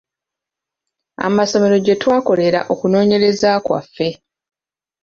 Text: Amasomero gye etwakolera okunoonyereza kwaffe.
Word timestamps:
Amasomero 1.25 1.75
gye 1.83 1.93
etwakolera 1.97 2.59
okunoonyereza 2.73 3.49
kwaffe. 3.65 4.07